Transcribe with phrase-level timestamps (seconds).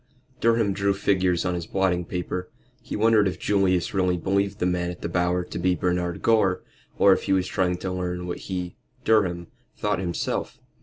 [0.39, 2.49] Durham drew figures on his blotting paper.
[2.81, 6.63] He wondered if Julius really believed the man at the Bower to be Bernard Gore,
[6.97, 8.75] or if he was trying to learn what he
[9.05, 9.45] Durham
[9.77, 10.57] thought himself.